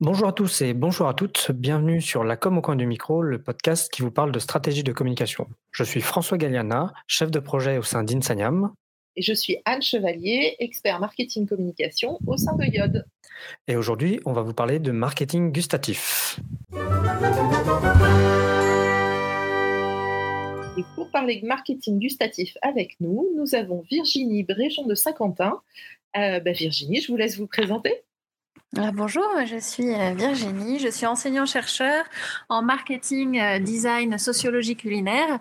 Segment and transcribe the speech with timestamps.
[0.00, 1.50] Bonjour à tous et bonjour à toutes.
[1.50, 4.84] Bienvenue sur La Com au coin du micro, le podcast qui vous parle de stratégie
[4.84, 5.48] de communication.
[5.72, 8.72] Je suis François Galliana, chef de projet au sein d'Insaniam.
[9.16, 13.06] Et je suis Anne Chevalier, expert marketing communication au sein de Yod.
[13.66, 16.38] Et aujourd'hui, on va vous parler de marketing gustatif.
[20.78, 25.60] Et pour parler de marketing gustatif avec nous, nous avons Virginie Bréjon de Saint-Quentin.
[26.16, 28.04] Euh, bah, Virginie, je vous laisse vous présenter.
[28.76, 32.04] Ah, bonjour, je suis euh, Virginie, je suis enseignant-chercheur
[32.50, 35.40] en marketing, euh, design, sociologie culinaire.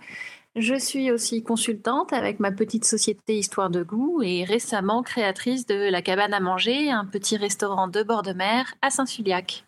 [0.56, 5.92] Je suis aussi consultante avec ma petite société Histoire de goût et récemment créatrice de
[5.92, 9.66] La Cabane à manger, un petit restaurant de bord de mer à Saint-Suliac.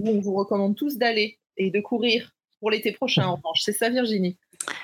[0.00, 3.62] On vous recommande tous d'aller et de courir pour l'été prochain en revanche.
[3.62, 4.38] C'est ça Virginie?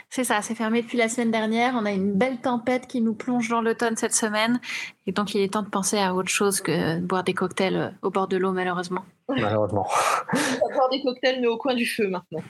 [0.09, 1.75] C'est ça, c'est fermé depuis la semaine dernière.
[1.77, 4.61] On a une belle tempête qui nous plonge dans l'automne cette semaine.
[5.07, 7.91] Et donc, il est temps de penser à autre chose que boire des cocktails euh,
[8.03, 9.05] au bord de l'eau, malheureusement.
[9.29, 9.87] Malheureusement.
[10.33, 12.43] Boire des cocktails, mais au coin du feu maintenant.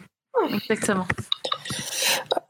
[0.54, 1.06] Exactement.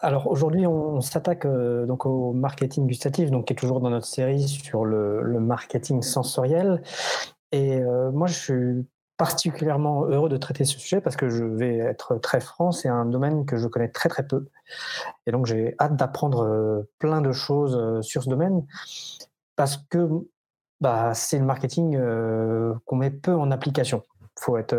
[0.01, 4.06] Alors aujourd'hui, on s'attaque euh, donc au marketing gustatif, donc qui est toujours dans notre
[4.06, 6.83] série sur le, marketing sensoriel.
[7.53, 8.86] Et euh, moi, je suis
[9.21, 13.05] particulièrement heureux de traiter ce sujet parce que je vais être très franc, c'est un
[13.05, 14.47] domaine que je connais très très peu.
[15.27, 18.65] Et donc j'ai hâte d'apprendre euh, plein de choses euh, sur ce domaine
[19.57, 20.09] parce que
[20.81, 24.05] bah, c'est le marketing euh, qu'on met peu en application.
[24.39, 24.75] faut être,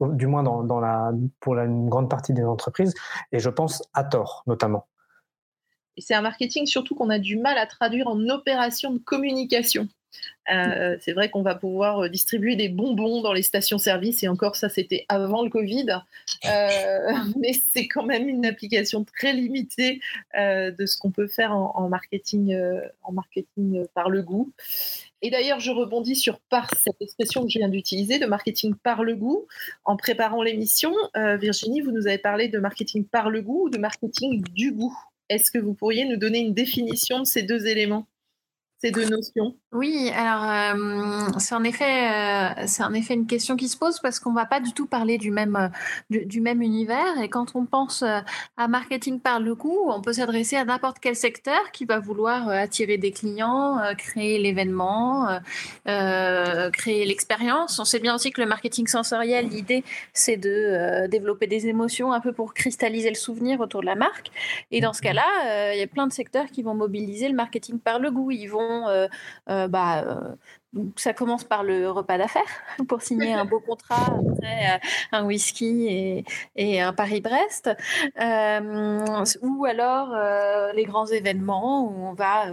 [0.00, 2.94] du moins dans, la, pour une grande partie des entreprises,
[3.30, 4.88] et je pense à tort notamment.
[5.96, 9.86] C'est un marketing surtout qu'on a du mal à traduire en opération de communication.
[10.50, 14.56] Euh, c'est vrai qu'on va pouvoir euh, distribuer des bonbons dans les stations-service, et encore
[14.56, 15.86] ça, c'était avant le Covid,
[16.46, 20.00] euh, mais c'est quand même une application très limitée
[20.34, 22.56] de ce qu'on peut faire en, marketing,
[23.02, 24.52] en marketing par le goût.
[25.20, 29.02] Et d'ailleurs, je rebondis sur par cette expression que je viens d'utiliser, de marketing par
[29.02, 29.46] le goût.
[29.84, 33.78] En préparant l'émission, Virginie, vous nous avez parlé de marketing par le goût ou de
[33.78, 34.96] marketing du goût.
[35.28, 38.06] Est-ce que vous pourriez nous donner une définition de ces deux éléments
[38.78, 39.56] ces deux notions?
[39.72, 44.00] Oui, alors euh, c'est en effet euh, c'est en effet une question qui se pose
[44.00, 45.56] parce qu'on va pas du tout parler du même
[46.10, 50.14] euh, du, même univers et quand on pense à marketing par le coup, on peut
[50.14, 55.38] s'adresser à n'importe quel secteur qui va vouloir attirer des clients, créer l'événement,
[55.84, 57.78] créer l'expérience.
[57.78, 62.20] On sait bien aussi que le marketing sensoriel, l'idée c'est de développer des émotions un
[62.20, 64.30] peu pour cristalliser le souvenir autour de la marque.
[64.70, 67.78] Et dans ce cas-là, il y a plein de secteurs qui vont mobiliser le marketing
[67.78, 68.30] par le goût.
[68.30, 68.86] Ils vont
[69.66, 72.42] bah, euh, ça commence par le repas d'affaires
[72.88, 74.80] pour signer un beau contrat, après
[75.12, 76.24] un whisky
[76.54, 77.70] et, un Paris-Brest,
[79.42, 80.14] ou alors
[80.74, 82.44] les grands événements où on va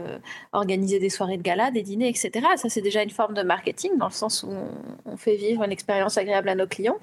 [0.53, 2.31] organiser des soirées de gala, des dîners, etc.
[2.55, 4.53] Ça, c'est déjà une forme de marketing dans le sens où
[5.05, 6.97] on fait vivre une expérience agréable à nos clients.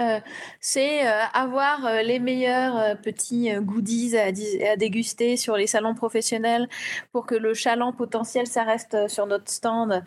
[0.00, 0.20] Euh,
[0.60, 4.30] c'est euh, avoir euh, les meilleurs petits goodies à,
[4.76, 6.68] déguster sur les salons professionnels
[7.10, 10.04] pour que le chaland potentiel, ça reste sur notre stand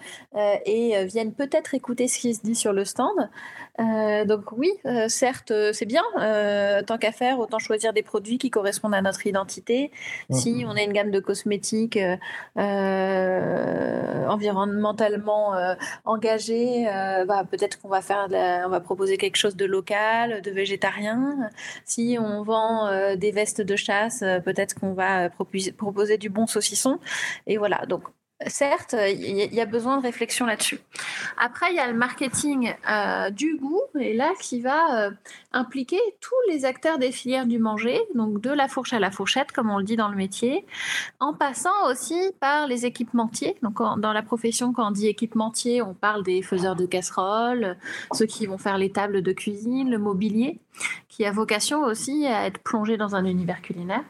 [0.66, 3.30] et vienne peut-être écouter ce qui se dit sur le stand.
[4.28, 4.72] donc oui,
[5.08, 6.04] certes, c'est bien.
[6.88, 9.92] tant qu'à faire, autant choisir des produits qui correspondent à notre identité.
[10.30, 12.00] Si on a une gamme de cosmétiques
[12.56, 15.54] environnementalement
[16.06, 16.86] engagée,
[17.28, 18.28] bah, peut-être qu'on va faire,
[18.66, 19.81] on va proposer quelque chose de local
[20.42, 21.50] de végétarien.
[21.86, 26.48] Si on vend euh, des vestes de chasse, euh, peut-être qu'on va proposer du bon
[26.48, 27.00] saucisson.
[27.48, 28.04] Et voilà, donc
[28.48, 30.80] certes, il y a besoin de réflexion là-dessus.
[31.38, 35.12] Après, il y a le marketing euh, du goût, et là, qui va euh,
[35.54, 39.52] impliquer tous les acteurs des filières du manger, donc de la fourche à la fourchette,
[39.52, 40.66] comme on le dit dans le métier,
[41.20, 43.56] en passant aussi par les équipementiers.
[43.62, 47.78] Donc, dans la profession, quand on dit équipementier, on parle des faiseurs de casseroles,
[48.14, 50.60] ceux qui vont faire les tables de cuisine, le mobilier,
[51.10, 54.04] qui a vocation aussi à être plongé dans un univers culinaire.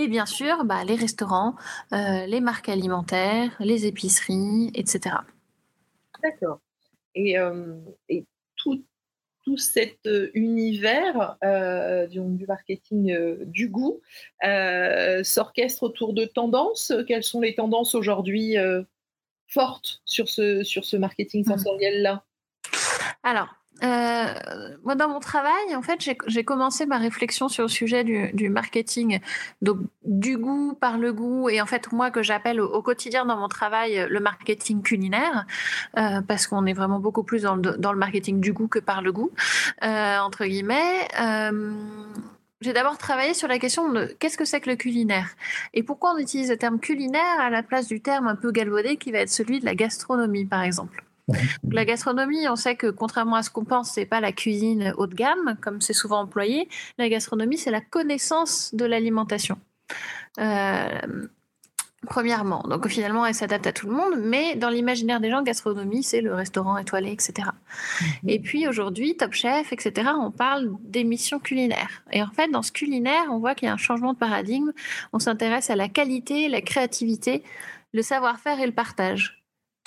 [0.00, 1.56] Et bien sûr, bah, les restaurants,
[1.92, 5.16] euh, les marques alimentaires, les épiceries, etc.
[6.22, 6.60] D'accord.
[7.16, 7.74] Et, euh,
[8.54, 8.84] tout,
[9.56, 11.36] cet euh, univers
[12.12, 14.00] du, marketing du goût
[15.24, 16.92] s'orchestre autour de tendances.
[17.08, 18.54] Quelles sont les tendances aujourd'hui
[19.48, 21.50] fortes sur ce, sur ce marketing mmh.
[21.50, 22.24] sensoriel-là?
[23.24, 24.34] Alors, euh,
[24.82, 29.20] moi, dans mon travail, en fait, j'ai commencé ma réflexion sur le sujet du, marketing,
[29.62, 33.36] donc du goût par le goût, et en fait, moi, que j'appelle au, quotidien dans
[33.36, 35.46] mon travail le marketing culinaire,
[35.96, 39.12] euh, parce qu'on est vraiment beaucoup plus dans le, marketing du goût que par le
[39.12, 39.30] goût,
[39.82, 41.08] euh, entre guillemets.
[42.60, 45.28] j'ai d'abord travaillé sur la question de qu'est-ce que c'est que le culinaire
[45.74, 48.96] et pourquoi on utilise le terme culinaire à la place du terme un peu galvaudé
[48.96, 51.04] qui va être celui de la gastronomie, par exemple.
[51.70, 55.06] La gastronomie, on sait que contrairement à ce qu'on pense, c'est pas la cuisine haut
[55.06, 56.68] de gamme, comme c'est souvent employé.
[56.98, 59.58] La gastronomie, c'est la connaissance de l'alimentation.
[60.38, 61.26] Euh,
[62.06, 66.02] premièrement, donc finalement, elle s'adapte à tout le monde, mais dans l'imaginaire des gens, gastronomie,
[66.02, 67.48] c'est le restaurant étoilé, etc.
[68.22, 68.28] Mhm.
[68.28, 72.02] Et puis aujourd'hui, Top Chef, etc., on parle d'émissions culinaires.
[72.12, 74.72] Et en fait, dans ce culinaire, on voit qu'il y a un changement de paradigme.
[75.12, 77.42] On s'intéresse à la qualité, la créativité,
[77.92, 79.37] le savoir-faire et le partage.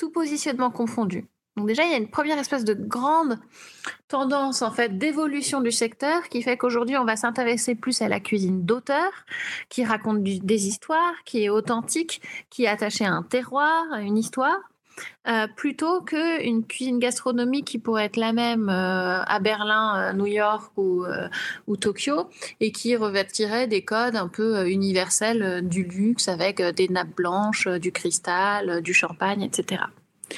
[0.02, 1.28] Tout positionnement confondu.
[1.56, 3.38] Donc déjà, il y a une première espèce de grande
[4.08, 8.20] tendance en fait d'évolution du secteur qui fait qu'aujourd'hui, on va s'intéresser plus à la
[8.20, 9.12] cuisine d'auteur,
[9.70, 12.20] qui raconte des histoires, qui est authentique,
[12.50, 14.71] qui est attachée à un terroir, à une histoire.
[15.28, 20.26] Euh, plutôt qu'une cuisine gastronomique qui pourrait être la même euh, à Berlin, euh, New
[20.26, 21.06] York ou,
[21.68, 22.30] ou, Tokyo,
[22.60, 27.92] et qui revêtirait des codes un peu universels du luxe avec des nappes blanches, du
[27.92, 29.84] cristal, du champagne, etc.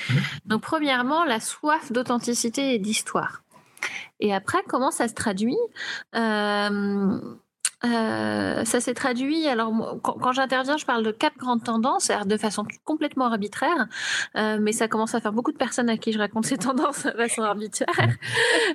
[0.10, 0.14] Mmh.
[0.46, 3.44] Donc, premièrement, la soif d'authenticité et d'histoire.
[4.20, 5.58] Et après, comment ça se traduit?
[6.16, 7.20] Euh,
[7.86, 9.48] euh, ça s'est traduit.
[9.48, 13.88] Alors, quand, j'interviens, je parle de quatre grandes tendances, de façon complètement arbitraire,
[14.38, 17.06] euh, mais ça commence à faire beaucoup de personnes à qui je raconte ces tendances
[17.06, 18.18] de façon arbitraire.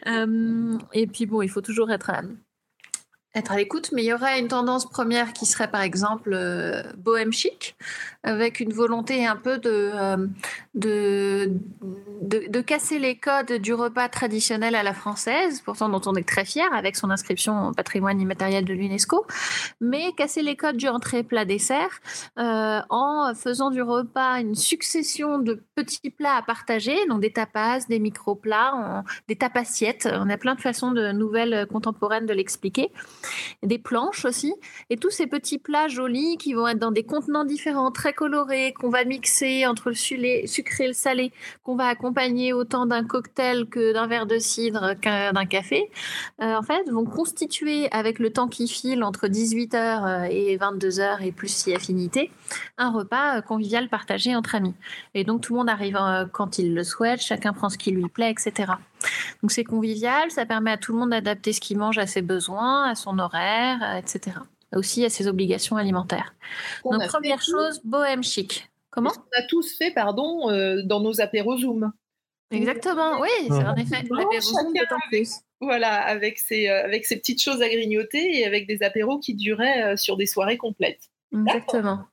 [0.93, 2.11] et puis, bon, il faut toujours être
[3.35, 6.83] être à l'écoute, mais il y aurait une tendance première qui serait par exemple euh,
[6.97, 7.77] bohème chic,
[8.23, 10.27] avec une volonté un peu euh,
[10.75, 11.53] de,
[12.23, 16.45] de, casser les codes du repas traditionnel à la française, pourtant dont on est très
[16.45, 19.27] fier avec son inscription au patrimoine immatériel de l'UNESCO,
[19.81, 22.01] mais casser les codes du entrée plat dessert
[22.39, 27.81] euh, en faisant du repas une succession de petits plats à partager, donc des tapas,
[27.89, 30.09] des micro-plats, des tapassiettes.
[30.11, 32.91] On a plein de façons de nouvelles contemporaines de l'expliquer
[33.63, 34.55] des planches aussi,
[34.91, 38.73] et tous ces petits plats jolis qui vont être dans des contenants différents, très colorés,
[38.73, 39.95] qu'on va mixer entre le
[40.47, 41.33] sucré et le salé,
[41.63, 45.91] qu'on va accompagner autant d'un cocktail que d'un verre de cidre qu'un d'un café,
[46.41, 51.23] euh, en fait, vont constituer avec le temps qui file entre 18h euh, et 22h
[51.23, 52.31] et plus si affinité,
[52.77, 54.75] un repas euh, convivial partagé entre amis.
[55.15, 55.99] Et donc tout le monde arrive
[56.33, 58.73] quand il le souhaite, chacun prend ce qui lui plaît, etc.
[59.43, 62.23] Donc c'est convivial, ça permet à tout le monde d'adapter ce qu'il mange à ses
[62.23, 64.37] besoins, à son horaire, euh, etc.
[64.75, 66.35] Aussi à ses obligations alimentaires.
[66.85, 68.69] Donc première chose, bohème chic.
[68.91, 71.93] Comment On a tous fait, pardon, euh, dans nos apéros Zoom?
[72.51, 74.73] Exactement, oui, c'est en effet l'apéro Zoom
[75.11, 75.33] plus.
[75.61, 79.35] Voilà, avec ces, euh, avec ces petites choses à grignoter et avec des apéros qui
[79.35, 81.11] duraient sur des soirées complètes.
[81.33, 82.07] Exactement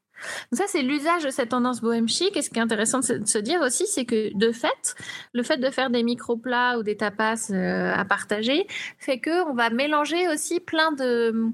[0.51, 2.35] ça, c'est l'usage de cette tendance bohème chic.
[2.37, 4.95] Et ce qui est intéressant de se dire aussi, c'est que de fait,
[5.33, 8.67] le fait de faire des micro-plats ou des tapas euh, à partager
[8.97, 11.51] fait qu'on va mélanger aussi plein de,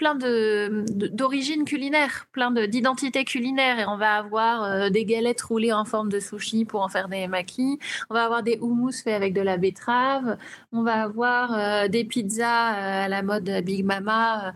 [0.00, 3.78] plein de, d'origines culinaires, plein d'identités culinaires.
[3.78, 7.06] Et on va avoir euh, des galettes roulées en forme de sushi pour en faire
[7.08, 7.78] des maquis.
[8.08, 10.38] On va avoir des houmous faits avec de la betterave.
[10.72, 14.54] On va avoir euh, des pizzas euh, à la mode Big Mama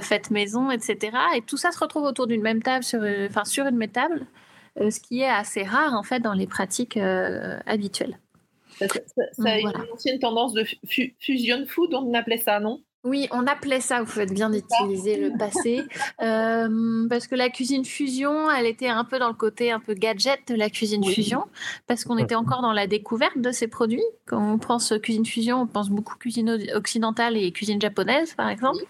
[0.00, 1.14] faites maison, etc.
[1.36, 4.26] Et tout ça se retrouve autour d'une même table, sur, enfin sur une même table,
[4.78, 6.96] ce qui est assez rare en fait dans les pratiques
[7.66, 8.18] habituelles.
[8.78, 8.86] Ça,
[9.44, 10.64] a une ancienne tendance de
[11.18, 12.80] fusion food, on appelait ça, non?
[13.06, 15.84] Oui, on appelait ça, vous faites bien d'utiliser le passé,
[16.20, 19.94] euh, parce que la cuisine fusion, elle était un peu dans le côté un peu
[19.94, 21.44] gadget de la cuisine fusion,
[21.86, 24.02] parce qu'on était encore dans la découverte de ces produits.
[24.26, 28.82] Quand on pense cuisine fusion, on pense beaucoup cuisine occidentale et cuisine japonaise, par exemple.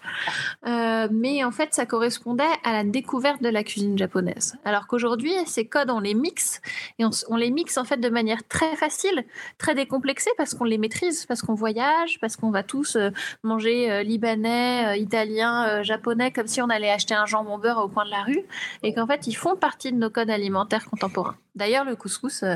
[0.65, 4.55] Euh, mais en fait, ça correspondait à la découverte de la cuisine japonaise.
[4.65, 6.59] Alors qu'aujourd'hui, ces codes, on les mixe,
[6.97, 9.25] et on, les mixe en fait de manière très facile,
[9.59, 13.11] très décomplexée, parce qu'on les maîtrise, parce qu'on voyage, parce qu'on va tous euh,
[13.43, 17.87] manger libanais, euh, italien, euh, japonais, comme si on allait acheter un jambon beurre au
[17.89, 18.41] coin de la rue,
[18.81, 21.37] et qu'en fait, ils font partie de nos codes alimentaires contemporains.
[21.55, 22.55] D'ailleurs, le couscous, euh,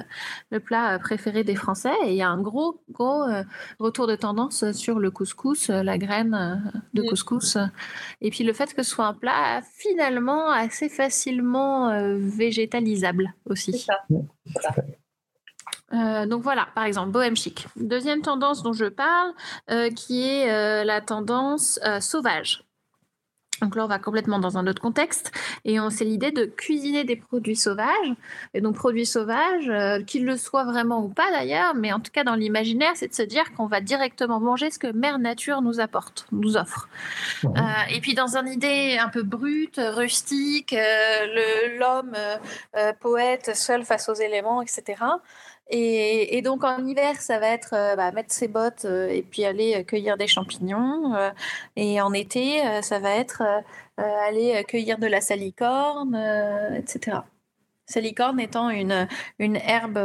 [0.49, 3.25] le plat préféré des Français, et il y a un gros, gros
[3.79, 7.57] retour de tendance sur le couscous, la graine de couscous,
[8.21, 13.71] et puis le fait que ce soit un plat finalement assez facilement végétalisable aussi.
[13.73, 14.73] C'est ça.
[15.93, 17.67] Euh, donc voilà, par exemple, bohème chic.
[17.75, 19.31] Deuxième tendance dont je parle,
[19.69, 22.63] euh, qui est euh, la tendance sauvage.
[23.61, 25.31] Donc là, on va complètement dans un autre contexte.
[25.65, 28.11] Et c'est l'idée de cuisiner des produits sauvages.
[28.55, 29.71] Et donc, produits sauvages,
[30.07, 33.13] qu'ils le soient vraiment ou pas d'ailleurs, mais en tout cas, dans l'imaginaire, c'est de
[33.13, 36.89] se dire qu'on va directement manger ce que Mère Nature nous apporte, nous offre.
[37.91, 40.75] et puis, dans une idée un peu brute, rustique,
[41.77, 42.17] l'homme
[42.99, 45.03] poète seul face aux éléments, etc.
[45.69, 49.45] Et, donc en hiver, ça va être euh, bah, mettre ses bottes euh, et puis
[49.45, 51.13] aller euh, cueillir des champignons.
[51.75, 53.43] et en été, ça va être
[53.97, 56.15] aller cueillir de la salicorne,
[56.75, 57.19] etc.
[57.85, 59.07] Salicorne étant une,
[59.39, 59.99] une herbe,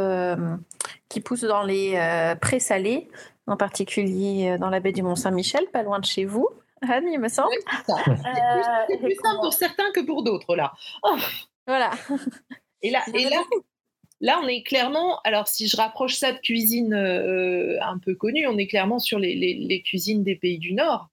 [1.09, 1.99] qui pousse dans les
[2.41, 3.09] prés-salés,
[3.47, 6.47] en particulier dans la baie du Mont-Saint-Michel, pas loin de chez vous.
[6.81, 7.49] Anne, il me semble.
[7.65, 10.73] c'est plus, simple pour certains que pour d'autres, là.
[11.03, 11.15] Oh.
[11.65, 11.91] Voilà.
[12.81, 13.43] Et là, et là,
[14.21, 18.57] là, on est clairement, alors si je rapproche ça de cuisine un peu connue, on
[18.57, 21.09] est clairement sur les, les, cuisines des pays du Nord.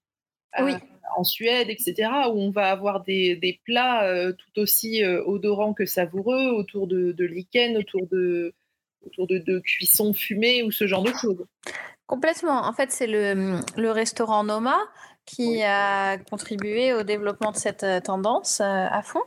[0.59, 0.73] Oui
[1.15, 5.85] en Suède, etc., où on va avoir des, plats euh, tout aussi euh, odorants que
[5.85, 8.53] savoureux autour de, de lichen, autour de,
[9.05, 11.45] autour de, de cuissons fumées ou ce genre de choses.
[12.07, 12.65] Complètement.
[12.65, 14.77] En fait, c'est le, le, restaurant Noma
[15.25, 19.21] qui a contribué au développement de cette euh, tendance à fond,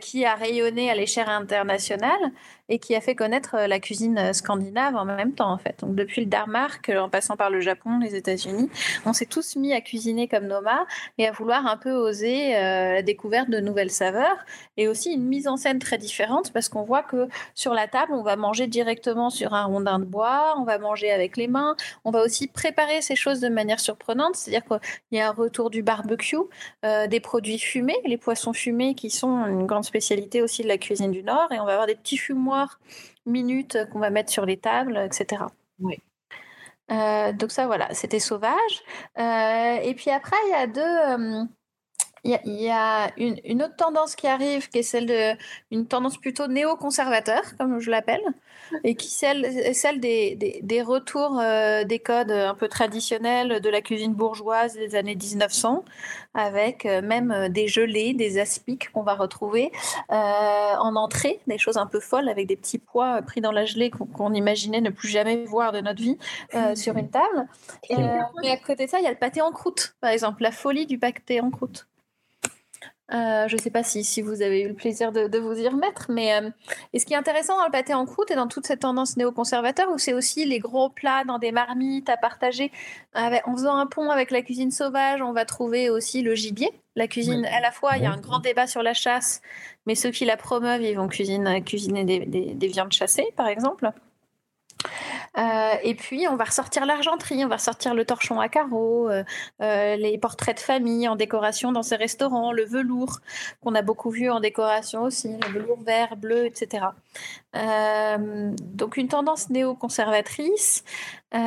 [0.00, 2.32] qui a rayonné à l'échelle internationale
[2.68, 5.80] et qui a fait connaître euh, la cuisine euh, scandinave en même temps en fait.
[5.80, 8.68] Donc depuis le Danemark, euh, en passant par le Japon, les États-Unis,
[9.04, 10.86] on s'est tous mis à cuisiner comme Noma
[11.18, 14.44] et à vouloir un peu oser la découverte de nouvelles saveurs
[14.76, 18.12] et aussi une mise en scène très différente parce qu'on voit que sur la table,
[18.12, 21.76] on va manger directement sur un rondin de bois, on va manger avec les mains,
[22.04, 25.70] on va aussi préparer ces choses de manière surprenante, c'est-à-dire qu'il y a un retour
[25.70, 26.36] du barbecue,
[26.82, 31.10] des produits fumés, les poissons fumés qui sont une grande spécialité aussi de la cuisine
[31.10, 32.78] du Nord et on va avoir des petits fumoirs
[33.26, 35.42] minutes qu'on va mettre sur les tables, etc.
[35.80, 35.98] Oui.
[36.90, 38.82] Euh, donc ça, voilà, c'était sauvage.
[39.18, 40.80] Euh, et puis après, il y a deux...
[40.80, 41.44] Euh,
[42.24, 45.36] il y a, une, autre tendance qui arrive, qui est celle de
[45.70, 48.24] une tendance plutôt néo-conservateur, comme je l'appelle,
[48.84, 53.80] et qui celle, celle des, des, retours euh, des codes un peu traditionnels de la
[53.80, 55.84] cuisine bourgeoise des années 1900,
[56.34, 59.70] avec euh, même euh, des gelées, des aspics qu'on va retrouver
[60.08, 63.90] en entrée, des choses un peu folles avec des petits pois pris dans la gelée
[63.90, 66.18] qu'on imaginait ne plus jamais voir de notre vie
[66.74, 67.48] sur une table.
[67.88, 67.96] Et,
[68.42, 70.52] mais à côté de ça, il y a le pâté en croûte, par exemple, la
[70.52, 71.86] folie du pâté en croûte.
[73.12, 75.68] Euh, je ne sais pas si, si, vous avez eu le plaisir de, vous y
[75.68, 76.50] remettre, mais euh,
[76.92, 79.16] et ce qui est intéressant dans le pâté en croûte et dans toute cette tendance
[79.16, 82.72] néoconservateur, où c'est aussi les gros plats dans des marmites à partager,
[83.14, 86.70] en faisant un pont avec la cuisine sauvage, on va trouver aussi le gibier.
[86.96, 89.42] La cuisine, à la fois, il y a un grand débat sur la chasse,
[89.86, 93.92] mais ceux qui la promeuvent, ils vont cuisiner, cuisiner des viandes chassées, par exemple.
[95.38, 99.24] Euh, et puis, on va ressortir l'argenterie, on va ressortir le torchon à carreaux, euh,
[99.60, 103.20] euh, les portraits de famille en décoration dans ces restaurants, le velours
[103.62, 106.86] qu'on a beaucoup vu en décoration aussi, le velours vert, bleu, etc.
[108.74, 110.84] donc, une tendance néo-conservatrice.
[111.32, 111.38] je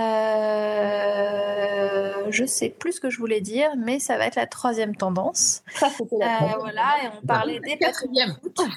[2.46, 5.64] sais plus ce que je voulais dire, mais ça va être la troisième tendance.
[6.20, 8.08] voilà, et on parlait des pâtés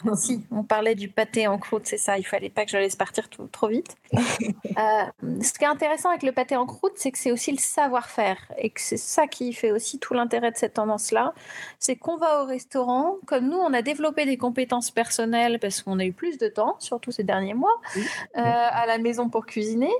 [0.07, 2.19] en si, on parlait du pâté en croûte, c'est ça.
[2.19, 3.97] Il fallait pas que je laisse partir trop vite.
[4.79, 7.59] Euh, ce qui est intéressant avec le pâté en croûte, c'est que c'est aussi le
[7.59, 11.35] savoir-faire et que c'est ça qui fait aussi tout l'intérêt de cette tendance-là.
[11.79, 15.99] C'est qu'on va au restaurant, comme nous, on a développé des compétences personnelles parce qu'on
[15.99, 18.01] a eu plus de temps, surtout ces derniers mois, euh,
[18.35, 19.93] à la maison pour cuisiner,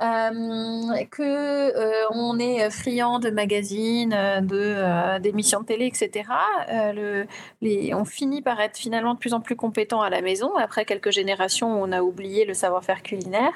[0.00, 6.24] euh, que on est friand de magazines, de d'émissions de télé, etc.
[6.68, 7.26] Le,
[7.60, 10.84] les, on finit par être finalement de plus en plus compétent à la maison après
[10.84, 13.52] quelques générations on a oublié le savoir-faire culinaire.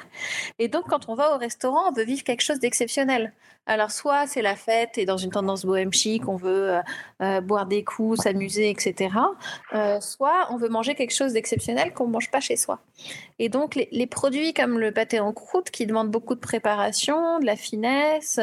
[0.58, 3.32] Et donc, quand on va au restaurant, on veut vivre quelque chose d'exceptionnel.
[3.68, 5.90] Alors, soit c'est la fête et dans une tendance bohème
[6.26, 6.80] on veut euh,
[7.20, 9.14] euh, boire des coups, s'amuser, etc.
[9.74, 12.80] Euh, soit on veut manger quelque chose d'exceptionnel qu'on ne mange pas chez soi.
[13.38, 17.44] Et donc, les, produits comme le pâté en croûte, qui demandent beaucoup de préparation, de
[17.44, 18.40] la finesse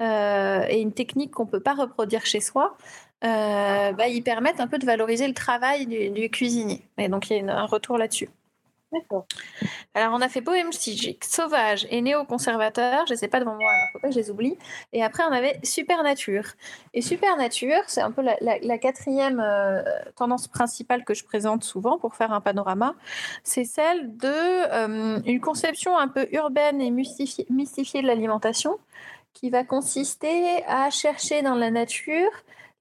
[0.00, 2.76] et une technique qu'on ne peut pas reproduire chez soi,
[3.22, 6.82] bah, ils permettent un peu de valoriser le travail du, cuisinier.
[6.98, 8.28] Et donc, il y a un retour là-dessus.
[9.94, 13.06] Alors, on a fait Bohème Stygique, Sauvage et Néo-Conservateur.
[13.06, 14.56] Je ne sais pas devant moi, il ne faut pas que je les oublie.
[14.92, 16.44] Et après, on avait Super Nature.
[16.94, 19.82] Et Super Nature, c'est un peu la, quatrième euh,
[20.16, 22.94] tendance principale que je présente souvent pour faire un panorama.
[23.42, 28.78] C'est celle de euh, une conception un peu urbaine et mystifiée, mystifiée de l'alimentation
[29.32, 32.30] qui va consister à chercher dans la nature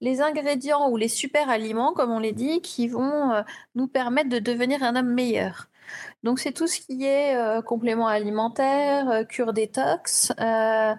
[0.03, 3.41] les ingrédients ou les super aliments, comme on les dit, qui vont euh,
[3.75, 5.69] nous permettre de devenir un homme meilleur.
[6.23, 10.95] Donc c'est tout ce qui est euh, complément alimentaire, euh, cure détox, euh,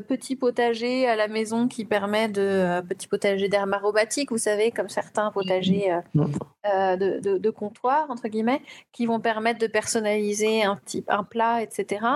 [0.00, 4.88] petit potager à la maison qui permet de petit potager d'herbe aromatique, vous savez, comme
[4.88, 6.00] certains potagers
[6.64, 12.06] de, comptoir entre guillemets, qui vont permettre de personnaliser un petit un plat, etc.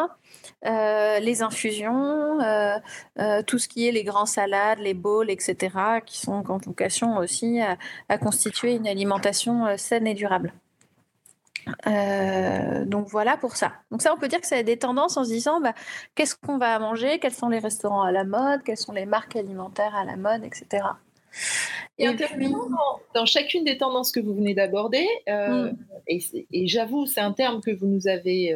[0.64, 2.38] les infusions,
[3.46, 7.60] tout ce qui est les grands salades, les bowls, etc., qui sont en vocation aussi
[8.08, 10.54] à constituer une alimentation saine et durable.
[11.86, 13.72] Euh, donc voilà pour ça.
[13.90, 15.74] Donc ça, on peut dire que a des tendances en se disant bah,
[16.14, 19.36] qu'est-ce qu'on va manger, quels sont les restaurants à la mode, quelles sont les marques
[19.36, 20.84] alimentaires à la mode, etc.
[21.98, 22.08] Et,
[23.14, 25.76] dans, chacune des tendances que vous venez d'aborder, euh, mm.
[26.06, 28.52] et, j'avoue, c'est un terme que vous nous avez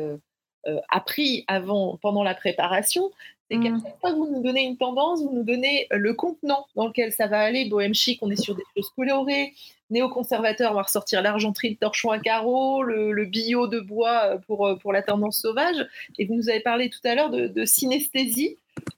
[0.68, 3.10] euh, appris avant, pendant la préparation,
[3.52, 6.66] c'est qu'à chaque fois que vous nous donnez une tendance, vous nous donnez le contenant
[6.74, 7.68] dans lequel ça va aller.
[7.68, 9.52] Bohème chic, on est sur des choses colorées.
[9.90, 14.78] Néoconservateur, on va ressortir l'argenterie, le torchon à carreaux, le, le bio de bois pour,
[14.80, 15.86] pour la tendance sauvage.
[16.18, 18.56] Et vous nous avez parlé tout à l'heure de, synesthésie.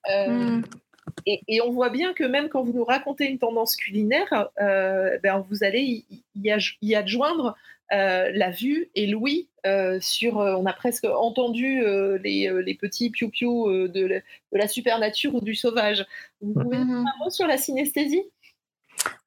[0.08, 0.62] Mmh.
[1.26, 5.44] Et, on voit bien que même quand vous nous racontez une tendance culinaire, euh, ben
[5.49, 10.36] vous allez y, adjoindre euh, la vue et l'ouïe euh, sur.
[10.36, 11.82] on a presque entendu
[12.22, 14.22] les, petits piou-piou de,
[14.52, 16.06] la supernature ou du sauvage.
[16.40, 17.06] Vous pouvez mmh.
[17.06, 18.24] un mot sur la synesthésie?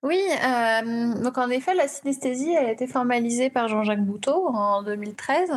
[0.04, 5.52] Oui, euh, donc en effet, la synesthésie a été formalisée par Jean-Jacques Bouteau en 2013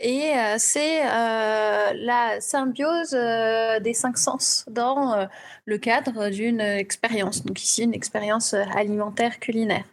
[0.00, 5.28] et euh, c'est euh, la symbiose des cinq sens dans
[5.64, 9.84] le cadre d'une expérience, donc ici une expérience alimentaire culinaire.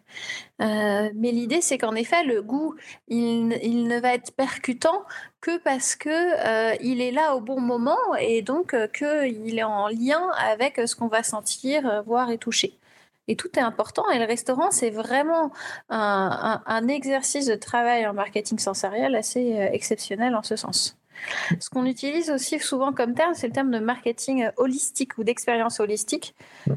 [0.60, 2.76] Mais l'idée, c'est qu'en effet, le goût,
[3.08, 5.04] il, ne va être percutant
[5.42, 10.30] que parce que il est là au bon moment et donc qu'il est en lien
[10.38, 12.78] avec ce qu'on va sentir, voir et toucher.
[13.28, 14.10] Et tout est important.
[14.12, 15.52] Et le restaurant, c'est vraiment
[15.90, 20.98] un, exercice de travail en marketing sensoriel assez euh, exceptionnel en ce sens.
[21.60, 25.80] Ce qu'on utilise aussi souvent comme terme, c'est le terme de marketing holistique ou d'expérience
[25.80, 26.36] holistique.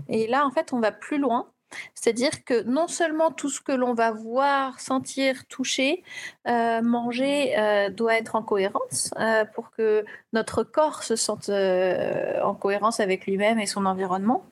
[0.09, 1.49] Et là, en fait, on va plus loin.
[1.95, 6.03] C'est-à-dire que non seulement tout ce que l'on va voir, sentir, toucher,
[6.47, 12.55] euh, manger euh, doit être en cohérence euh, pour que notre corps se sente en
[12.55, 14.45] cohérence avec lui-même et son environnement,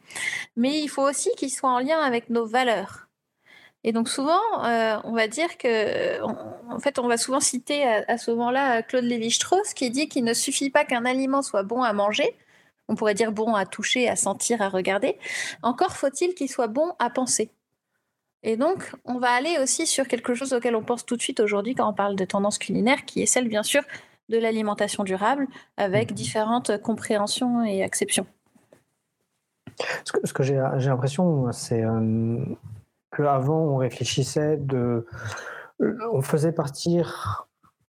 [0.56, 3.08] mais il faut aussi qu'il soit en lien avec nos valeurs.
[3.84, 8.18] Et donc souvent, on va dire que, en fait, on va souvent citer à, à
[8.18, 11.92] ce moment-là Claude Lévi-Strauss qui dit qu'il ne suffit pas qu'un aliment soit bon à
[11.92, 12.36] manger,
[12.88, 15.18] on pourrait dire bon à toucher, à sentir, à regarder.
[15.62, 17.50] Encore faut-il qu'il soit bon à penser.
[18.42, 21.40] Et donc, on va aller aussi sur quelque chose auquel on pense tout de suite
[21.40, 23.82] aujourd'hui quand on parle de tendance culinaire, qui est celle, bien sûr,
[24.28, 28.26] de l'alimentation durable, avec différentes compréhensions et acceptions.
[30.04, 32.38] Ce que, j'ai l'impression, c'est euh,
[33.16, 35.06] qu'avant, on réfléchissait de.
[35.78, 37.45] On faisait partir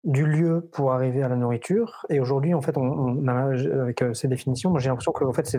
[0.05, 2.05] du lieu pour arriver à la nourriture.
[2.11, 5.59] Et aujourd'hui, en fait, on, avec euh, ces définitions, j'ai l'impression que en fait, c'est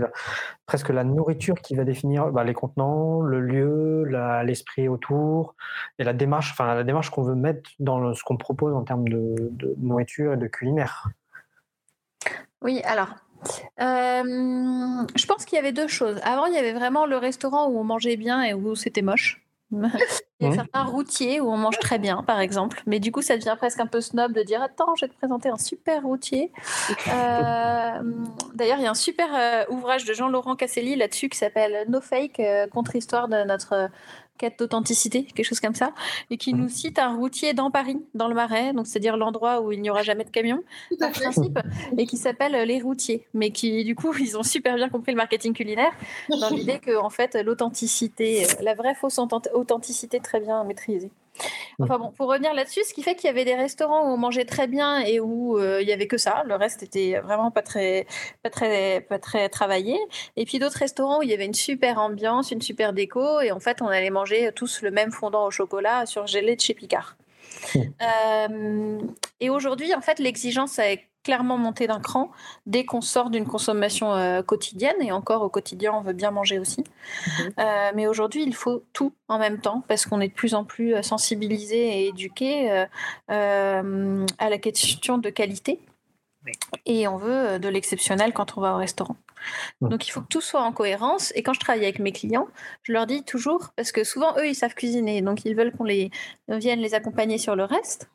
[0.67, 4.03] presque la nourriture qui va définir bah, les contenants, le lieu,
[4.43, 5.55] l'esprit autour
[5.97, 9.08] et la démarche, enfin la démarche qu'on veut mettre dans ce qu'on propose en termes
[9.08, 11.10] de, nourriture et de culinaire.
[12.62, 13.15] Oui, alors.
[13.79, 16.19] Euh, je pense qu'il y avait deux choses.
[16.23, 19.44] Avant, il y avait vraiment le restaurant où on mangeait bien et où c'était moche.
[20.41, 22.84] Il y a certains routiers où on mange très bien, par exemple.
[22.86, 25.17] Mais du coup, ça devient presque un peu snob de dire Attends, je vais te
[25.17, 26.51] présenter un super routier.
[27.08, 28.01] Euh,
[28.54, 32.01] d'ailleurs, il y a un super euh, ouvrage de Jean-Laurent Casselli là-dessus qui s'appelle No
[32.01, 33.89] Fake, euh, contre-histoire de notre
[34.38, 35.93] quête d'authenticité, quelque chose comme ça,
[36.30, 39.71] et qui nous cite un routier dans Paris, dans le Marais, donc c'est-à-dire l'endroit où
[39.71, 40.63] il n'y aura jamais de camion,
[41.00, 41.60] par principe,
[41.98, 45.17] et qui s'appelle Les Routiers, mais qui, du coup, ils ont super bien compris le
[45.17, 45.91] marketing culinaire,
[46.30, 51.12] dans l'idée que, en fait, l'authenticité, la vraie fausse authenticité très bien maîtrisée.
[51.80, 54.17] Enfin bon, pour revenir là-dessus, ce qui fait qu'il y avait des restaurants où on
[54.17, 57.52] mangeait très bien et où euh, il y avait que ça, le reste était vraiment
[57.52, 58.08] pas très,
[58.43, 59.98] pas très, pas très travaillé.
[60.38, 63.52] Et puis d'autres restaurants où il y avait une super ambiance, une super déco, et
[63.52, 66.74] en fait on allait manger tous le même fondant au chocolat sur gelée de chez
[66.74, 67.17] Picard.
[67.76, 69.00] Euh,
[69.39, 70.95] et aujourd'hui, en fait, l'exigence a
[71.26, 72.32] clairement monté d'un cran
[72.66, 74.96] dès qu'on sort d'une consommation euh, quotidienne.
[75.02, 76.82] Et encore au quotidien, on veut bien manger aussi.
[76.82, 77.52] Mhm.
[77.60, 80.64] Euh, mais aujourd'hui, il faut tout en même temps parce qu'on est de plus en
[80.64, 82.86] plus sensibilisé et éduqué
[83.28, 83.84] à
[84.50, 85.80] la question de qualité.
[86.86, 89.18] Et on veut de l'exceptionnel quand on va au restaurant.
[89.82, 91.32] Donc il faut que tout soit en cohérence.
[91.36, 92.48] Et quand je travaille avec mes clients,
[92.84, 95.84] je leur dis toujours, parce que souvent eux, ils savent cuisiner, donc ils veulent qu'on
[95.84, 96.12] les
[96.48, 98.10] vienne les accompagner sur le reste.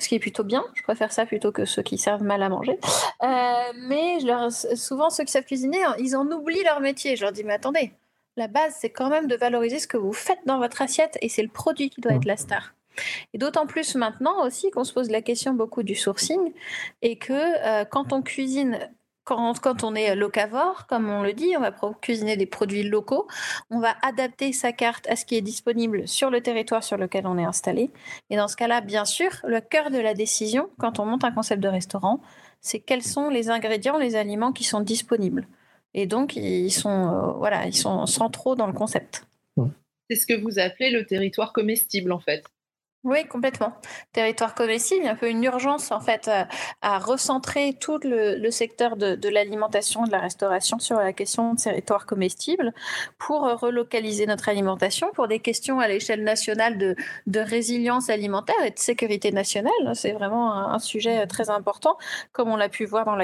[0.00, 2.48] Ce qui est plutôt bien, je préfère ça plutôt que ceux qui servent mal à
[2.48, 2.78] manger.
[3.22, 7.16] Euh, mais je leur, souvent, ceux qui savent cuisiner, ils en oublient leur métier.
[7.16, 7.92] Je leur dis, mais attendez,
[8.36, 11.28] la base, c'est quand même de valoriser ce que vous faites dans votre assiette et
[11.28, 12.74] c'est le produit qui doit être la star.
[13.32, 16.52] Et d'autant plus maintenant aussi qu'on se pose la question beaucoup du sourcing
[17.02, 18.78] et que euh, quand on cuisine
[19.28, 23.28] quand, on est locavore, comme on le dit, on va cuisiner des produits locaux,
[23.70, 27.26] on va adapter sa carte à ce qui est disponible sur le territoire sur lequel
[27.26, 27.90] on est installé.
[28.30, 31.32] Et dans ce cas-là, bien sûr, le cœur de la décision, quand on monte un
[31.32, 32.20] concept de restaurant,
[32.60, 35.46] c'est quels sont les ingrédients, les aliments qui sont disponibles.
[35.94, 39.26] Et donc, ils sont, euh, voilà, ils sont centraux dans le concept.
[40.10, 42.44] C'est ce que vous appelez le territoire comestible, en fait.
[43.08, 43.72] Oui, complètement.
[44.12, 46.30] Territoire comestible, un peu une urgence en fait
[46.82, 51.58] à, recentrer tout le, secteur de, l'alimentation et de la restauration sur la question de
[51.58, 52.74] territoire comestible
[53.16, 58.78] pour relocaliser notre alimentation pour des questions à l'échelle nationale de, résilience alimentaire et de
[58.78, 59.72] sécurité nationale.
[59.94, 61.96] C'est vraiment un, sujet très important,
[62.32, 63.16] comme on l'a pu voir dans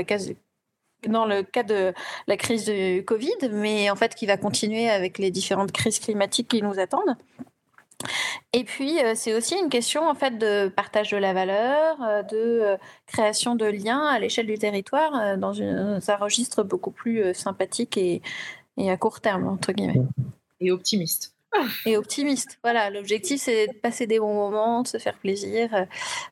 [1.07, 1.92] dans le cas de
[2.27, 6.49] la crise de Covid, mais en fait qui va continuer avec les différentes crises climatiques
[6.49, 7.16] qui nous attendent.
[8.56, 12.22] Et puis, euh, c'est aussi une question en fait de partage de la valeur, euh,
[12.22, 17.96] de euh, création de liens à l'échelle du territoire dans, un registre beaucoup plus sympathique
[17.96, 18.22] et,
[18.76, 20.02] et, à court terme, entre guillemets.
[20.60, 21.34] Et optimiste
[21.86, 22.58] et optimiste.
[22.62, 25.74] Voilà, l'objectif c'est de passer des bons moments, de se faire plaisir.
[25.74, 25.84] Euh,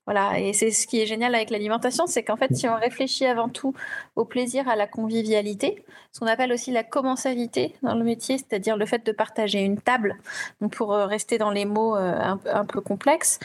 [0.06, 3.26] voilà, et c'est ce qui est génial avec l'alimentation, c'est qu'en fait, si on réfléchit
[3.26, 3.74] avant tout
[4.16, 8.76] au plaisir, à la convivialité, ce qu'on appelle aussi la commensalité dans le métier, c'est-à-dire
[8.76, 10.16] le fait de partager une table.
[10.60, 13.38] Donc pour euh, rester dans les mots euh, un, peu complexes,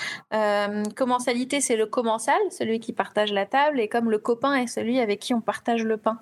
[0.95, 4.99] commensalité c'est le commensal, celui qui partage la table, et comme le copain est celui
[4.99, 6.19] avec qui on partage le pain.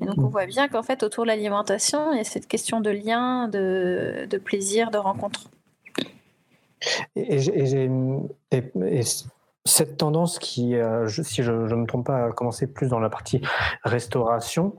[0.00, 2.80] Et donc, on voit bien qu'en fait, autour de l'alimentation, il y a cette question
[2.80, 5.50] de lien, de, de plaisir, de rencontre.
[7.16, 7.38] Et,
[9.66, 13.10] cette tendance qui, euh, si je ne me trompe pas, a commencé plus dans la
[13.10, 13.42] partie
[13.84, 14.74] restauration,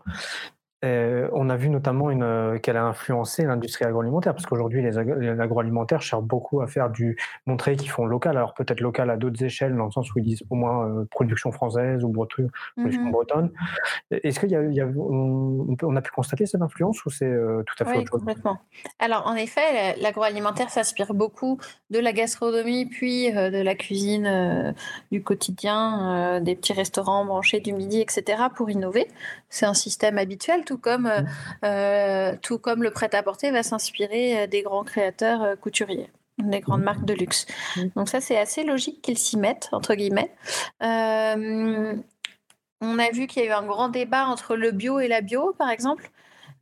[0.83, 6.01] euh, on a vu notamment euh, qu'elle a influencé l'industrie agroalimentaire, parce qu'aujourd'hui, les, agroalimentaires
[6.01, 9.75] cherchent beaucoup à faire du montrer qu'ils font local, alors peut-être local à d'autres échelles,
[9.75, 13.51] dans le sens où ils disent au moins euh, production française ou production mmh bretonne.
[14.09, 17.31] Est-ce qu'il y, a, on, a pu constater cette influence ou c'est
[17.65, 18.59] tout à fait oui, complètement.
[18.99, 24.73] Alors en effet, l'agroalimentaire s'inspire beaucoup de la gastronomie, puis de la cuisine
[25.11, 29.07] du quotidien, des petits restaurants branchés du midi, etc., pour innover.
[29.49, 31.21] C'est un système habituel tout comme, euh,
[31.65, 37.05] euh, tout comme le prêt-à-porter va s'inspirer euh, des grands créateurs couturiers des grandes marques
[37.05, 37.45] de luxe.
[37.95, 40.33] Donc ça, c'est assez logique qu'ils s'y mettent, entre guillemets.
[40.79, 41.99] on
[42.81, 45.53] a vu qu'il y a eu un grand débat entre le bio et la bio,
[45.59, 46.09] par exemple.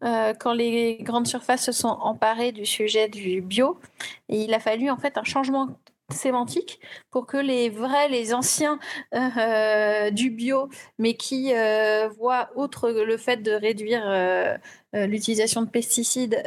[0.02, 3.80] quand les grandes surfaces se sont emparées du sujet du bio,
[4.28, 5.70] et il a fallu en fait un changement
[6.14, 6.80] sémantique
[7.12, 8.80] pour que les vrais, les anciens
[9.16, 14.58] euh, du bio, mais qui euh, voient outre le fait de réduire euh,
[14.94, 16.42] l'utilisation de pesticides,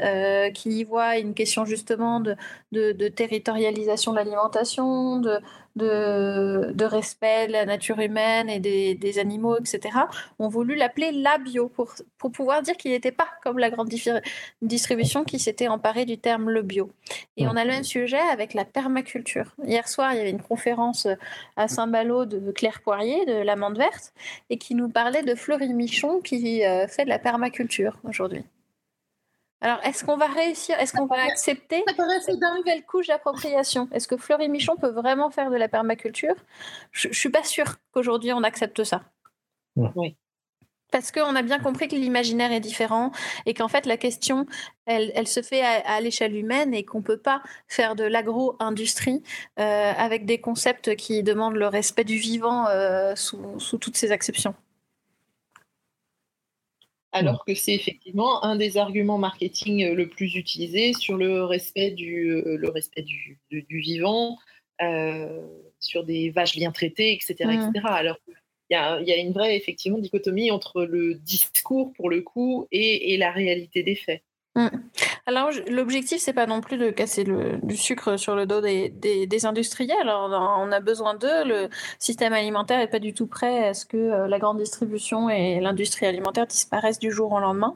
[0.55, 2.37] qui y voient une question justement de,
[2.72, 5.38] de territorialisation de l'alimentation, de,
[5.77, 9.99] de, respect de la nature humaine et des, animaux, etc.,
[10.39, 13.91] ont voulu l'appeler la bio pour, pour pouvoir dire qu'il n'était pas comme la grande
[14.63, 16.91] distribution qui s'était emparée du terme le bio.
[17.37, 19.55] Et on a le même sujet avec la permaculture.
[19.65, 21.07] Hier soir, il y avait une conférence
[21.57, 24.13] à Saint-Malo de Claire Poirier, de l'Amande Verte,
[24.51, 28.45] et qui nous parlait de Florie Michon qui euh, fait de la permaculture aujourd'hui.
[29.62, 31.85] Alors, est-ce qu'on va réussir Est-ce qu'on va accepter
[32.27, 33.88] cette nouvelle couche d'appropriation?
[33.92, 36.35] Est-ce que Fleury Michon peut vraiment faire de la permaculture?
[36.90, 39.03] Je ne suis pas sûre qu'aujourd'hui on accepte ça.
[39.77, 40.16] Oui.
[40.90, 43.12] Parce qu'on a bien compris que l'imaginaire est différent
[43.46, 44.46] et qu'en fait la question,
[44.85, 49.22] elle, se fait à, l'échelle humaine et qu'on ne peut pas faire de l'agro-industrie
[49.61, 54.55] euh, avec des concepts qui demandent le respect du vivant euh, sous toutes ses acceptions
[57.12, 61.90] alors que c'est effectivement un des arguments marketing euh, le plus utilisé sur le respect
[61.90, 64.38] du, euh, le respect du, du, vivant,
[64.81, 65.46] euh,
[65.79, 67.35] sur des vaches bien traitées, etc.
[67.40, 67.85] etc.
[67.85, 72.22] Alors il y a, y a, une vraie effectivement dichotomie entre le discours pour le
[72.22, 74.22] coup et, et la réalité des faits.
[74.55, 74.68] Mmh.
[75.27, 78.89] Alors, l'objectif, c'est pas non plus de casser le, du sucre sur le dos des,
[78.91, 79.97] des, industriels.
[80.01, 81.45] Alors, on a besoin d'eux.
[81.45, 81.69] Le
[82.01, 85.61] système alimentaire est pas du tout prêt à ce que euh, la grande distribution et
[85.61, 87.73] l'industrie alimentaire disparaissent du jour au lendemain.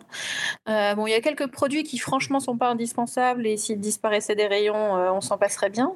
[0.69, 4.35] Euh, bon, il y a quelques produits qui, franchement, sont pas indispensables et s'ils disparaissaient
[4.35, 5.93] des rayons, euh, on s'en passerait bien.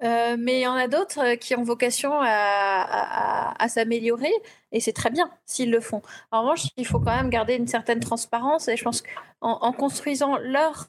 [0.00, 4.32] mais il y en a d'autres qui ont vocation à, à s'améliorer
[4.72, 6.02] et c'est très bien s'ils le font.
[6.30, 9.72] En revanche, il faut quand même garder une certaine transparence et je pense qu'en en
[9.72, 10.88] construisant leur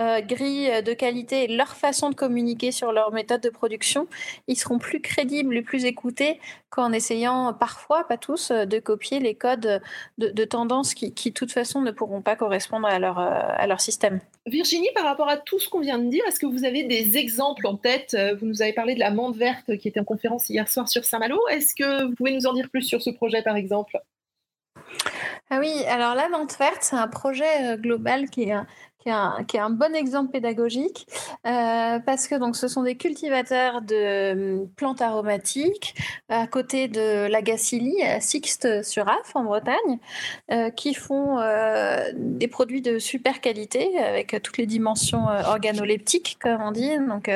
[0.00, 4.06] euh, grille de qualité et leur façon de communiquer sur leur méthode de production,
[4.46, 9.34] ils seront plus crédibles et plus écoutés qu'en essayant parfois, pas tous, de copier les
[9.34, 9.82] codes
[10.18, 14.20] de, tendance qui, de toute façon, ne pourront pas correspondre à leur, à leur système.
[14.46, 17.16] Virginie, par rapport à tout ce qu'on vient de dire, est-ce que vous avez des
[17.16, 20.48] exemples en tête Vous nous avez parlé de la menthe verte qui était en conférence
[20.48, 21.40] hier soir sur Saint-Malo.
[21.48, 23.98] Est-ce que vous pouvez nous en dire plus sur ce projet, par exemple?
[25.50, 28.54] Ah oui, alors la menthe verte, c'est un projet global qui est,
[29.02, 29.08] qui
[29.56, 31.06] est un, bon exemple pédagogique
[31.46, 35.94] euh, parce que donc ce sont des cultivateurs de hum, plantes aromatiques
[36.28, 39.98] à côté de la Gacilly à Sixte sur Af en Bretagne
[40.50, 46.60] euh, qui font euh, des produits de super qualité avec toutes les dimensions organoleptiques comme
[46.60, 47.30] on dit donc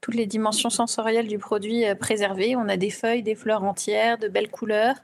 [0.00, 2.56] toutes les dimensions sensorielles du produit préservées.
[2.56, 4.96] On a des feuilles des fleurs entières de belles couleurs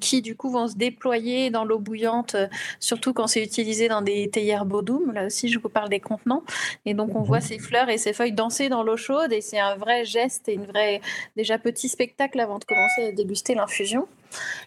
[0.00, 2.36] qui du coup vont se déployer dans l'eau bouillante
[2.80, 4.64] surtout quand c'est utilisé dans des théières
[5.12, 6.42] Là aussi, je vous parle des contenants.
[6.86, 7.44] Et donc, on voit mhm.
[7.44, 9.32] ces fleurs et ces feuilles danser dans l'eau chaude.
[9.32, 11.00] Et c'est un vrai geste et une vraie,
[11.36, 14.06] déjà petit spectacle avant de commencer à déguster l'infusion.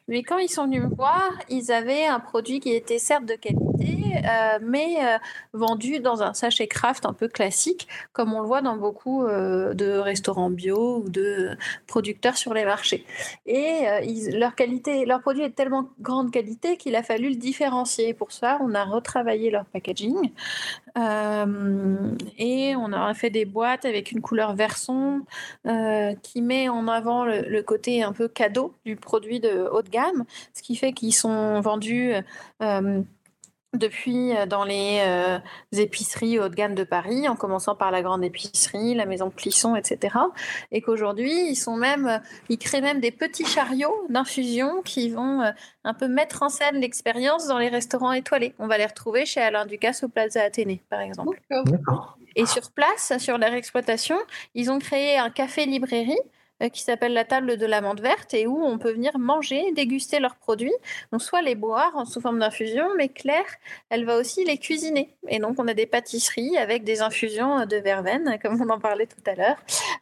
[0.07, 3.35] Mais quand ils sont venus me voir, ils avaient un produit qui était certes de
[3.35, 5.17] qualité, euh, mais euh,
[5.53, 9.73] vendu dans un sachet craft un peu classique, comme on le voit dans beaucoup euh,
[9.73, 13.05] de restaurants bio ou de producteurs sur les marchés.
[13.45, 13.83] Et
[14.33, 18.13] leur qualité, leur produit est de tellement grande qualité qu'il a fallu le différencier.
[18.13, 20.31] Pour ça, on a retravaillé leur packaging
[20.95, 25.21] et on a fait des boîtes avec une couleur verson
[26.21, 29.89] qui met en avant le, le côté un peu cadeau du produit de haut de
[29.89, 32.13] gamme, ce qui fait qu'ils sont vendus
[32.61, 33.01] euh,
[33.73, 35.39] depuis euh, dans les euh,
[35.71, 39.75] épiceries haut de gamme de Paris, en commençant par la grande épicerie, la maison Plisson,
[39.75, 40.15] etc.
[40.71, 45.41] Et qu'aujourd'hui, ils sont même, ils créent même des petits chariots d'infusion qui vont
[45.83, 48.53] un peu mettre en scène l'expérience dans les restaurants étoilés.
[48.59, 51.41] On va les retrouver chez Alain Ducasse au Plaza Athénée, par exemple.
[52.35, 54.17] Et sur place, sur leur exploitation,
[54.55, 58.47] ils ont créé un café-librairie euh, qui s'appelle la table de la menthe verte et
[58.47, 60.73] où on peut venir manger, déguster leurs produits.
[61.11, 63.45] Donc soit les boire sous forme d'infusion, mais Claire,
[63.89, 65.09] elle va aussi les cuisiner.
[65.27, 69.07] Et donc on a des pâtisseries avec des infusions de verveine, comme on en parlait
[69.07, 69.57] tout à l'heure,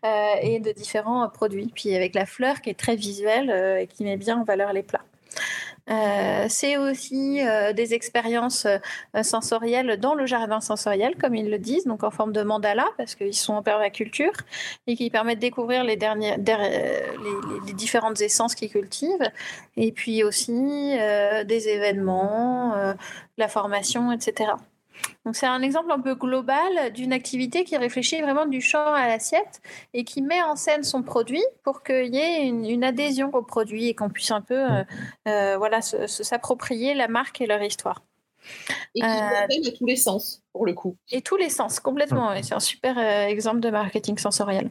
[0.06, 1.72] euh, et de différents produits.
[1.74, 4.74] Puis avec la fleur qui est très visuelle euh, et qui met bien en valeur
[4.74, 5.04] les plats.
[5.90, 11.58] Euh, c'est aussi euh, des expériences euh, sensorielles dans le jardin sensoriel, comme ils le
[11.58, 14.34] disent, donc en forme de mandala, parce qu'ils sont en permaculture
[14.86, 19.32] et qui permettent de découvrir les, les, différentes essences qu'ils cultivent,
[19.78, 22.74] et puis aussi des événements,
[23.38, 24.52] la formation, etc.
[25.26, 29.08] Donc c'est un exemple un peu global d'une activité qui réfléchit vraiment du champ à
[29.08, 29.62] l'assiette
[29.94, 33.88] et qui met en scène son produit pour qu'il y ait une, adhésion au produit
[33.88, 34.84] et qu'on puisse un peu euh,
[35.28, 38.02] euh, s'approprier la marque et leur histoire.
[38.96, 40.98] Et qui euh, à tous les sens, pour le coup.
[41.12, 42.32] Et tous les sens, complètement.
[42.42, 44.70] C'est un super euh, exemple de marketing sensoriel.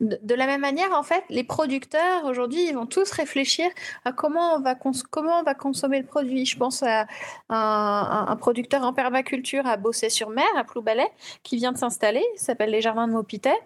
[0.00, 3.68] De, la même manière, en fait, les producteurs, aujourd'hui, ils vont tous réfléchir
[4.04, 6.46] à comment on va, comment on va consommer le produit.
[6.46, 7.06] Je pense à
[7.48, 11.10] un, un producteur en permaculture à Bossé-sur-Mer, à Ploubalais,
[11.42, 13.58] qui vient de s'installer, s'appelle les Jardins de Maupitet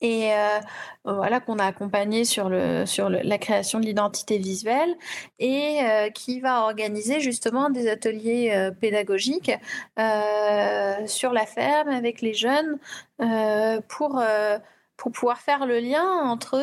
[0.00, 0.60] et euh,
[1.04, 4.94] voilà qu'on a accompagné sur, la création de l'identité visuelle
[5.38, 9.52] et euh, qui va organiser justement des ateliers euh, pédagogiques
[11.06, 12.78] sur la ferme avec les jeunes
[13.88, 14.22] pour
[15.12, 16.58] pouvoir faire le lien entre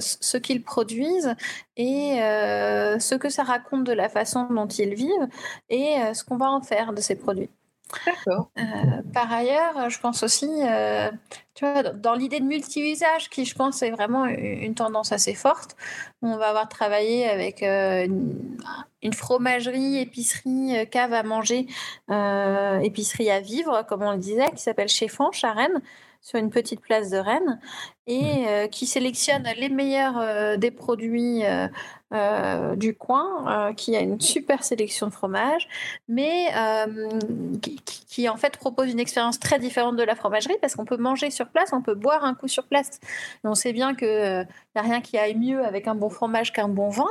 [0.00, 1.34] ce qu'ils produisent
[1.76, 5.28] et ce que ça raconte de la façon dont ils vivent
[5.68, 7.50] et ce qu'on va en faire de ces produits.
[8.58, 8.62] Euh,
[9.12, 11.10] par ailleurs, je pense aussi, euh,
[11.54, 15.76] tu vois, dans l'idée de multi-usage, qui je pense est vraiment une tendance assez forte,
[16.22, 18.06] on va avoir travaillé avec euh,
[19.02, 21.66] une, fromagerie, épicerie, cave à manger,
[22.82, 25.82] épicerie à vivre, comme on le disait, qui s'appelle Chez Fanche à Rennes,
[26.22, 27.58] sur une petite place de Rennes
[28.06, 34.20] et euh, qui sélectionne les meilleurs euh, des produits euh, du coin, qui a une
[34.20, 35.66] super sélection de fromage,
[36.08, 36.48] mais
[38.06, 41.30] qui, en fait propose une expérience très différente de la fromagerie parce qu'on peut manger
[41.30, 43.00] sur place, on peut boire un coup sur place.
[43.44, 46.68] on sait bien qu'il n'y a rien qui aille mieux avec un bon fromage qu'un
[46.68, 47.08] bon vin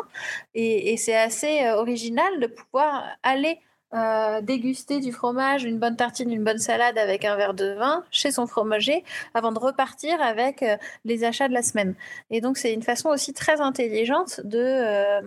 [0.54, 3.60] et, et c'est assez original de pouvoir aller
[3.94, 8.04] euh, déguster du fromage, une bonne tartine, une bonne salade avec un verre de vin
[8.10, 11.96] chez son fromager avant de repartir avec euh, les achats de la semaine.
[12.30, 15.22] Et donc c'est une façon aussi très intelligente de, euh,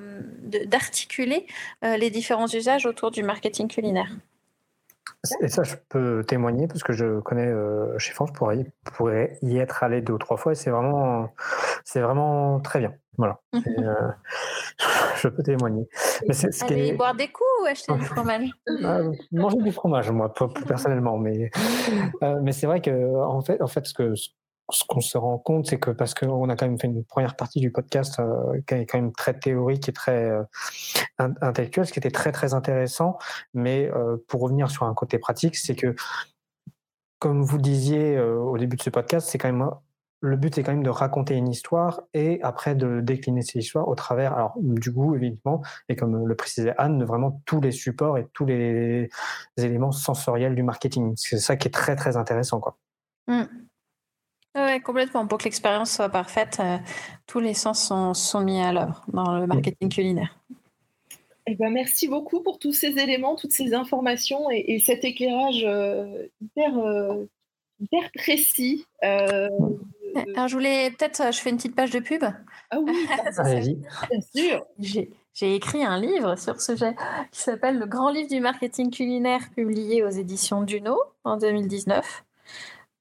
[0.66, 1.46] d'articuler
[1.82, 4.10] les différents usages autour du marketing culinaire.
[5.40, 7.50] Et ça, je peux témoigner parce que je connais
[7.98, 11.30] chez France, je pourrais, pourrais, y être allé deux ou trois fois et c'est vraiment,
[11.84, 12.94] c'est vraiment très bien.
[13.16, 13.38] Voilà.
[13.54, 14.10] Euh,
[15.22, 15.88] je peux témoigner.
[16.26, 18.48] Mais c'est ce Aller boire des coups ou acheter du fromage?
[18.82, 19.00] Ah,
[19.32, 20.32] Manger du fromage, moi,
[20.66, 21.18] personnellement.
[21.18, 21.50] Mais,
[22.22, 24.14] euh, mais c'est vrai que en fait, en fait, ce que
[24.70, 27.36] ce qu'on se rend compte, c'est que parce qu'on a quand même fait une première
[27.36, 30.32] partie du podcast euh, qui est quand même très théorique et très
[31.18, 33.18] intellectuelle, ce qui était très très intéressant.
[33.52, 33.90] Mais
[34.26, 35.94] pour revenir sur un côté pratique, c'est que
[37.18, 39.68] comme vous disiez au début de ce podcast, c'est quand même
[40.20, 43.88] le but est quand même de raconter une histoire et après de décliner ces histoires
[43.88, 47.72] au travers, alors du goût évidemment, et comme le précisait Anne, de vraiment tous les
[47.72, 49.10] supports et tous les
[49.58, 51.12] éléments sensoriels du marketing.
[51.16, 52.60] C'est ça qui est très très intéressant.
[52.60, 52.78] Quoi.
[53.26, 53.44] Mmh.
[54.56, 55.26] Oui, complètement.
[55.26, 56.78] Pour que l'expérience soit parfaite, euh,
[57.26, 60.38] tous les sens sont, mis à l'œuvre dans le marketing culinaire.
[61.46, 66.28] Eh ben, merci beaucoup pour tous ces éléments, toutes ces informations et, cet éclairage euh,
[66.40, 67.26] hyper, euh,
[67.80, 68.86] hyper, précis.
[70.34, 72.24] Alors, je voulais peut-être, je fais une petite page de pub.
[72.70, 73.06] Ah oui,
[74.10, 74.64] bien sûr.
[75.32, 76.94] J'ai écrit un livre sur ce sujet
[77.32, 82.24] qui s'appelle Le grand livre du marketing culinaire, publié aux éditions Duno en 2019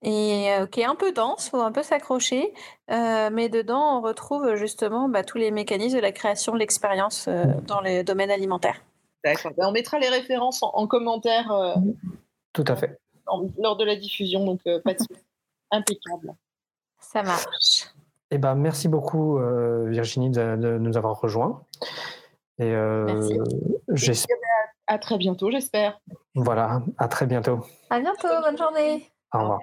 [0.04, 2.54] et euh, qui est un peu dense, faut un peu s'accrocher,
[2.92, 7.28] euh, mais dedans on retrouve justement bah, tous les mécanismes de la création de l'expérience
[7.28, 8.82] euh, dans les domaines alimentaires.
[9.24, 9.54] D'accord.
[9.58, 11.78] Ben, on mettra les références en, commentaire.
[12.52, 13.00] Tout à fait.
[13.58, 15.00] lors de la diffusion, donc pas de
[15.72, 16.36] Impeccable.
[17.14, 17.94] Ça marche.
[18.32, 19.40] Eh ben, merci beaucoup
[19.86, 21.64] Virginie de, nous avoir rejoints.
[22.58, 24.26] Et, merci.
[24.88, 26.00] À, à très bientôt, j'espère.
[26.36, 27.60] Voilà, à très bientôt.
[27.90, 29.08] À bientôt, bonne journée.
[29.34, 29.60] Au revoir.